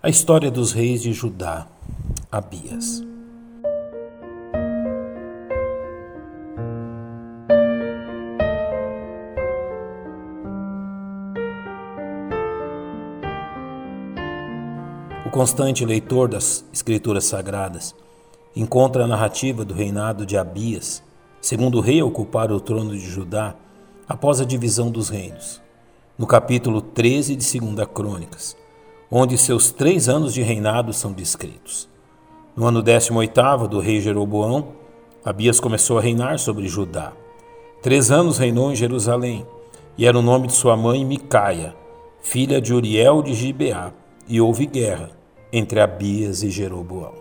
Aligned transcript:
A 0.00 0.08
história 0.08 0.48
dos 0.48 0.70
reis 0.70 1.02
de 1.02 1.12
Judá, 1.12 1.66
Abias. 2.30 3.02
O 15.26 15.30
constante 15.30 15.84
leitor 15.84 16.28
das 16.28 16.64
Escrituras 16.72 17.24
Sagradas 17.24 17.92
encontra 18.54 19.02
a 19.02 19.08
narrativa 19.08 19.64
do 19.64 19.74
reinado 19.74 20.24
de 20.24 20.38
Abias, 20.38 21.02
segundo 21.40 21.80
rei 21.80 21.98
a 21.98 22.04
ocupar 22.04 22.52
o 22.52 22.60
trono 22.60 22.92
de 22.92 23.00
Judá 23.00 23.56
após 24.08 24.40
a 24.40 24.44
divisão 24.44 24.92
dos 24.92 25.08
reinos, 25.08 25.60
no 26.16 26.24
capítulo 26.24 26.80
13 26.80 27.34
de 27.34 27.58
2 27.58 27.88
Crônicas 27.92 28.56
onde 29.10 29.38
seus 29.38 29.70
três 29.70 30.06
anos 30.06 30.34
de 30.34 30.42
reinado 30.42 30.92
são 30.92 31.12
descritos. 31.12 31.88
No 32.54 32.66
ano 32.66 32.82
18 32.82 33.66
do 33.66 33.80
rei 33.80 34.00
Jeroboão, 34.00 34.68
Abias 35.24 35.58
começou 35.58 35.98
a 35.98 36.02
reinar 36.02 36.38
sobre 36.38 36.68
Judá. 36.68 37.12
Três 37.80 38.10
anos 38.10 38.36
reinou 38.36 38.70
em 38.70 38.76
Jerusalém, 38.76 39.46
e 39.96 40.04
era 40.04 40.18
o 40.18 40.22
nome 40.22 40.48
de 40.48 40.52
sua 40.52 40.76
mãe 40.76 41.04
Micaia, 41.04 41.74
filha 42.20 42.60
de 42.60 42.74
Uriel 42.74 43.22
de 43.22 43.32
Gibeá, 43.32 43.92
e 44.28 44.40
houve 44.40 44.66
guerra 44.66 45.10
entre 45.50 45.80
Abias 45.80 46.42
e 46.42 46.50
Jeroboão. 46.50 47.14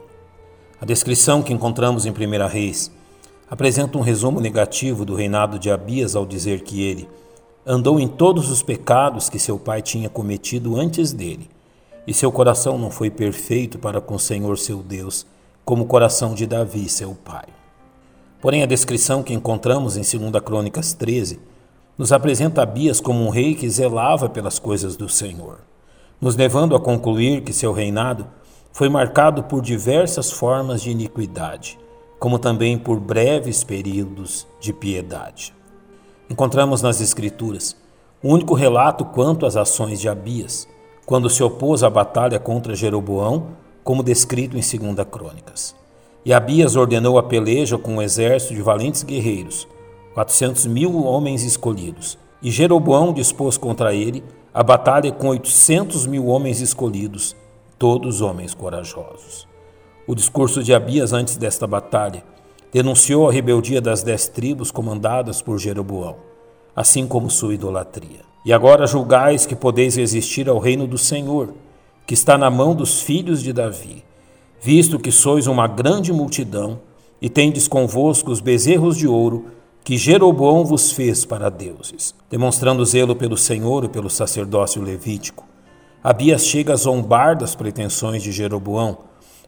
A 0.81 0.85
descrição 0.85 1.41
que 1.41 1.53
encontramos 1.53 2.05
em 2.05 2.11
1 2.11 2.47
Reis 2.47 2.91
apresenta 3.49 3.97
um 3.97 4.01
resumo 4.01 4.41
negativo 4.41 5.05
do 5.05 5.15
reinado 5.15 5.57
de 5.57 5.71
Abias 5.71 6.17
ao 6.17 6.25
dizer 6.25 6.61
que 6.61 6.83
ele 6.83 7.07
andou 7.65 7.97
em 7.97 8.07
todos 8.07 8.51
os 8.51 8.61
pecados 8.61 9.29
que 9.29 9.39
seu 9.39 9.57
pai 9.57 9.81
tinha 9.81 10.09
cometido 10.09 10.75
antes 10.75 11.13
dele 11.13 11.49
e 12.07 12.13
seu 12.13 12.31
coração 12.31 12.77
não 12.77 12.89
foi 12.89 13.09
perfeito 13.09 13.77
para 13.77 13.99
com 13.99 14.15
o 14.15 14.19
Senhor 14.19 14.57
seu 14.57 14.81
Deus, 14.81 15.27
como 15.65 15.83
o 15.83 15.87
coração 15.87 16.33
de 16.33 16.47
Davi, 16.47 16.87
seu 16.87 17.13
pai. 17.13 17.45
Porém, 18.39 18.63
a 18.63 18.65
descrição 18.65 19.21
que 19.21 19.33
encontramos 19.33 19.97
em 19.97 20.19
2 20.19 20.41
Crônicas 20.41 20.93
13 20.93 21.37
nos 21.97 22.13
apresenta 22.13 22.61
Abias 22.61 23.01
como 23.01 23.25
um 23.25 23.29
rei 23.29 23.53
que 23.53 23.69
zelava 23.69 24.29
pelas 24.29 24.57
coisas 24.57 24.95
do 24.95 25.09
Senhor, 25.09 25.59
nos 26.21 26.37
levando 26.37 26.75
a 26.75 26.79
concluir 26.79 27.41
que 27.41 27.51
seu 27.51 27.73
reinado 27.73 28.25
foi 28.71 28.87
marcado 28.87 29.43
por 29.43 29.61
diversas 29.61 30.31
formas 30.31 30.81
de 30.81 30.91
iniquidade, 30.91 31.77
como 32.19 32.39
também 32.39 32.77
por 32.77 32.99
breves 32.99 33.63
períodos 33.63 34.47
de 34.61 34.71
piedade. 34.71 35.53
Encontramos 36.29 36.81
nas 36.81 37.01
Escrituras 37.01 37.75
o 38.23 38.29
único 38.29 38.53
relato 38.53 39.03
quanto 39.03 39.45
às 39.45 39.57
ações 39.57 39.99
de 39.99 40.07
Abias, 40.07 40.67
quando 41.07 41.29
se 41.29 41.41
opôs 41.41 41.83
à 41.83 41.89
batalha 41.89 42.37
contra 42.37 42.75
Jeroboão, 42.75 43.51
como 43.81 44.03
descrito 44.03 44.57
em 44.57 44.59
2 44.59 45.07
Crônicas. 45.09 45.73
E 46.25 46.33
Abias 46.33 46.75
ordenou 46.75 47.17
a 47.17 47.23
peleja 47.23 47.77
com 47.77 47.95
um 47.95 48.01
exército 48.01 48.53
de 48.53 48.61
valentes 48.61 49.03
guerreiros, 49.03 49.65
400 50.13 50.65
mil 50.65 51.05
homens 51.05 51.43
escolhidos. 51.43 52.19
E 52.43 52.51
Jeroboão 52.51 53.13
dispôs 53.13 53.57
contra 53.57 53.95
ele 53.95 54.21
a 54.53 54.61
batalha 54.61 55.09
com 55.09 55.29
800 55.29 56.05
mil 56.05 56.27
homens 56.27 56.59
escolhidos, 56.59 57.37
todos 57.79 58.19
homens 58.19 58.53
corajosos. 58.53 59.47
O 60.05 60.13
discurso 60.13 60.61
de 60.61 60.73
Abias 60.73 61.13
antes 61.13 61.37
desta 61.37 61.65
batalha 61.65 62.21
denunciou 62.73 63.29
a 63.29 63.31
rebeldia 63.31 63.79
das 63.79 64.03
dez 64.03 64.27
tribos 64.27 64.71
comandadas 64.71 65.41
por 65.41 65.57
Jeroboão, 65.57 66.17
assim 66.77 67.07
como 67.07 67.27
sua 67.27 67.55
idolatria. 67.55 68.19
E 68.45 68.53
agora 68.53 68.85
julgais 68.85 69.47
que 69.47 69.55
podeis 69.55 69.95
resistir 69.95 70.47
ao 70.47 70.59
reino 70.59 70.85
do 70.85 70.95
Senhor, 70.95 71.55
que 72.05 72.13
está 72.13 72.37
na 72.37 72.51
mão 72.51 72.75
dos 72.75 73.01
filhos 73.01 73.41
de 73.41 73.51
Davi, 73.51 74.05
visto 74.61 74.99
que 74.99 75.11
sois 75.11 75.47
uma 75.47 75.65
grande 75.65 76.13
multidão 76.13 76.79
e 77.19 77.29
tendes 77.29 77.67
convosco 77.67 78.29
os 78.29 78.39
bezerros 78.39 78.95
de 78.95 79.07
ouro 79.07 79.47
que 79.83 79.97
Jeroboão 79.97 80.63
vos 80.63 80.91
fez 80.91 81.25
para 81.25 81.49
deuses, 81.49 82.13
demonstrando 82.29 82.85
zelo 82.85 83.15
pelo 83.15 83.37
Senhor 83.37 83.83
e 83.85 83.89
pelo 83.89 84.09
sacerdócio 84.09 84.79
levítico. 84.79 85.45
Abias 86.03 86.45
chega 86.45 86.73
a 86.73 86.77
zombar 86.77 87.35
das 87.35 87.55
pretensões 87.55 88.21
de 88.21 88.31
Jeroboão 88.31 88.99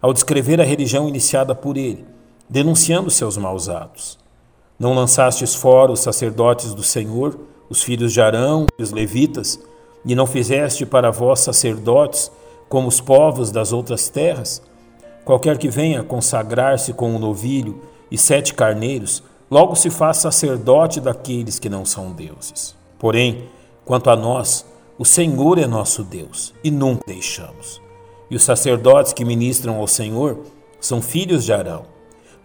ao 0.02 0.14
descrever 0.14 0.60
a 0.60 0.64
religião 0.66 1.08
iniciada 1.08 1.54
por 1.54 1.78
ele, 1.78 2.06
denunciando 2.50 3.12
seus 3.12 3.38
maus 3.38 3.70
atos. 3.70 4.18
Não 4.80 4.94
lançastes 4.94 5.54
fora 5.54 5.92
os 5.92 6.00
sacerdotes 6.00 6.74
do 6.74 6.84
Senhor, 6.84 7.38
os 7.70 7.84
filhos 7.84 8.14
de 8.14 8.22
Arão, 8.22 8.66
os 8.80 8.92
levitas, 8.92 9.60
e 10.06 10.16
não 10.16 10.26
fizeste 10.26 10.86
para 10.86 11.12
vós 11.12 11.42
sacerdotes 11.42 12.32
como 12.70 12.88
os 12.88 13.02
povos 13.02 13.52
das 13.52 13.74
outras 13.74 14.08
terras? 14.08 14.62
Qualquer 15.26 15.58
que 15.58 15.68
venha 15.68 16.02
consagrar-se 16.02 16.94
com 16.94 17.14
um 17.14 17.20
novilho 17.20 17.82
e 18.10 18.18
sete 18.18 18.54
carneiros, 18.54 19.22
logo 19.52 19.76
se 19.76 19.90
faz 19.90 20.16
sacerdote 20.16 21.02
daqueles 21.02 21.60
que 21.60 21.68
não 21.68 21.84
são 21.84 22.14
deuses. 22.14 22.74
Porém, 22.98 23.50
quanto 23.84 24.10
a 24.10 24.16
nós, 24.16 24.66
o 24.98 25.04
Senhor 25.04 25.58
é 25.58 25.68
nosso 25.68 26.06
Deus 26.06 26.54
e 26.64 26.72
nunca 26.72 27.04
deixamos. 27.06 27.82
E 28.32 28.36
os 28.36 28.44
sacerdotes 28.44 29.12
que 29.12 29.26
ministram 29.26 29.76
ao 29.76 29.88
Senhor 29.88 30.40
são 30.80 31.02
filhos 31.02 31.44
de 31.44 31.52
Arão, 31.52 31.84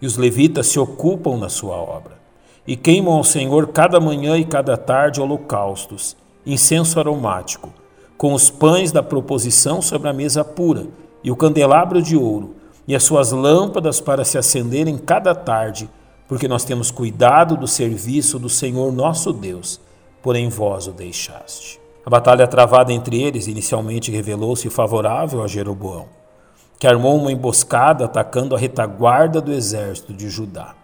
e 0.01 0.05
os 0.05 0.17
levitas 0.17 0.67
se 0.67 0.77
ocupam 0.77 1.37
na 1.37 1.47
sua 1.47 1.77
obra 1.77 2.24
e 2.67 2.75
queimam 2.75 3.13
ao 3.13 3.23
Senhor 3.23 3.67
cada 3.67 3.99
manhã 3.99 4.37
e 4.37 4.45
cada 4.45 4.75
tarde 4.75 5.21
holocaustos, 5.21 6.15
incenso 6.45 6.99
aromático, 6.99 7.71
com 8.17 8.33
os 8.33 8.49
pães 8.49 8.91
da 8.91 9.03
proposição 9.03 9.81
sobre 9.81 10.09
a 10.09 10.13
mesa 10.13 10.43
pura, 10.43 10.87
e 11.23 11.31
o 11.31 11.35
candelabro 11.35 12.01
de 12.01 12.15
ouro, 12.15 12.55
e 12.87 12.95
as 12.95 13.03
suas 13.03 13.31
lâmpadas 13.31 13.99
para 13.99 14.23
se 14.23 14.37
acenderem 14.37 14.97
cada 14.97 15.33
tarde, 15.33 15.89
porque 16.27 16.47
nós 16.47 16.63
temos 16.63 16.91
cuidado 16.91 17.57
do 17.57 17.67
serviço 17.67 18.39
do 18.39 18.49
Senhor 18.49 18.91
nosso 18.91 19.33
Deus, 19.33 19.79
porém 20.21 20.49
vós 20.49 20.87
o 20.87 20.91
deixaste. 20.91 21.79
A 22.05 22.09
batalha 22.09 22.47
travada 22.47 22.93
entre 22.93 23.21
eles 23.21 23.47
inicialmente 23.47 24.11
revelou-se 24.11 24.69
favorável 24.69 25.43
a 25.43 25.47
Jeroboão, 25.47 26.05
que 26.79 26.85
armou 26.85 27.17
uma 27.17 27.31
emboscada 27.31 28.05
atacando 28.05 28.55
a 28.55 28.59
retaguarda 28.59 29.41
do 29.41 29.51
exército 29.51 30.13
de 30.13 30.29
Judá. 30.29 30.75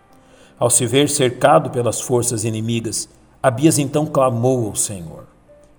Ao 0.61 0.69
se 0.69 0.85
ver 0.85 1.09
cercado 1.09 1.71
pelas 1.71 1.99
forças 1.99 2.45
inimigas, 2.45 3.09
Abias 3.41 3.79
então 3.79 4.05
clamou 4.05 4.67
ao 4.67 4.75
Senhor. 4.75 5.23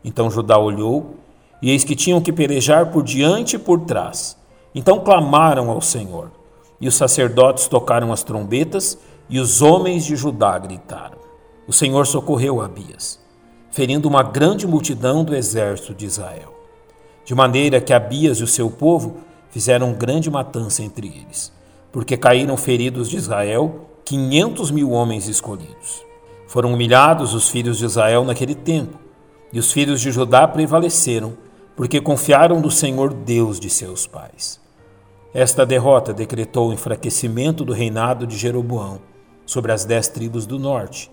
Então 0.03 0.29
Judá 0.29 0.59
olhou, 0.59 1.19
e 1.63 1.71
eis 1.71 1.85
que 1.85 1.95
tinham 1.95 2.21
que 2.21 2.33
pelejar 2.33 2.91
por 2.91 3.05
diante 3.05 3.55
e 3.55 3.59
por 3.61 3.83
trás. 3.83 4.37
Então 4.75 4.99
clamaram 4.99 5.71
ao 5.71 5.81
Senhor. 5.81 6.33
E 6.81 6.89
os 6.89 6.97
sacerdotes 6.97 7.69
tocaram 7.69 8.13
as 8.13 8.25
trombetas, 8.25 8.99
e 9.31 9.39
os 9.39 9.63
homens 9.63 10.05
de 10.05 10.17
Judá 10.17 10.59
gritaram. 10.59 11.19
O 11.69 11.73
Senhor 11.73 12.05
socorreu 12.05 12.61
Abias, 12.61 13.21
ferindo 13.71 14.09
uma 14.09 14.25
grande 14.25 14.67
multidão 14.67 15.23
do 15.23 15.33
exército 15.33 15.95
de 15.95 16.07
Israel. 16.07 16.53
De 17.25 17.37
maneira 17.37 17.81
que 17.81 17.93
Abias 17.93 18.39
e 18.39 18.43
o 18.43 18.49
seu 18.49 18.69
povo 18.69 19.19
fizeram 19.49 19.93
grande 19.93 20.29
matança 20.29 20.83
entre 20.83 21.07
eles, 21.07 21.53
porque 21.93 22.17
caíram 22.17 22.57
feridos 22.57 23.09
de 23.09 23.17
Israel 23.17 23.92
quinhentos 24.05 24.71
mil 24.71 24.91
homens 24.91 25.29
escolhidos. 25.29 26.05
Foram 26.47 26.75
humilhados 26.75 27.35
os 27.35 27.49
filhos 27.49 27.79
de 27.79 27.85
Israel 27.85 28.25
naquele 28.25 28.55
tempo, 28.55 28.99
e 29.53 29.59
os 29.59 29.73
filhos 29.73 30.01
de 30.01 30.11
Judá 30.11 30.47
prevaleceram, 30.49 31.35
porque 31.77 32.01
confiaram 32.01 32.61
no 32.61 32.71
Senhor 32.71 33.13
Deus 33.13 33.61
de 33.61 33.71
seus 33.71 34.07
pais. 34.07 34.61
Esta 35.33 35.65
derrota 35.65 36.13
decretou 36.13 36.69
o 36.69 36.73
enfraquecimento 36.73 37.65
do 37.65 37.73
reinado 37.73 38.27
de 38.27 38.37
Jeroboão 38.37 39.01
sobre 39.47 39.73
as 39.73 39.85
dez 39.85 40.09
tribos 40.09 40.47
do 40.47 40.59
norte, 40.59 41.11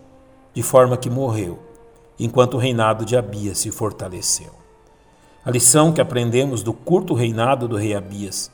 de 0.54 0.64
forma 0.64 0.98
que 0.98 1.10
morreu, 1.10 1.60
enquanto 2.20 2.56
o 2.56 2.58
reinado 2.58 3.06
de 3.06 3.16
Abias 3.16 3.60
se 3.60 3.72
fortaleceu. 3.72 4.52
A 5.46 5.52
lição 5.52 5.94
que 5.94 6.02
aprendemos 6.02 6.62
do 6.62 6.74
curto 6.74 7.14
reinado 7.14 7.68
do 7.68 7.78
rei 7.78 7.96
Abias 7.96 8.52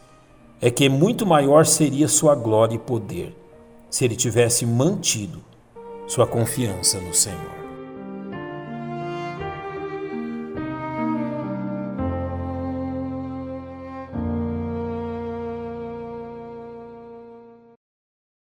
é 0.61 0.69
que 0.69 0.87
muito 0.87 1.25
maior 1.25 1.65
seria 1.65 2.07
sua 2.07 2.35
glória 2.35 2.75
e 2.75 2.79
poder 2.79 3.35
se 3.95 4.03
ele 4.03 4.17
tivesse 4.17 4.65
mantido 4.65 5.41
sua 6.05 6.27
confiança 6.27 6.99
no 6.99 7.13
Senhor. 7.13 7.64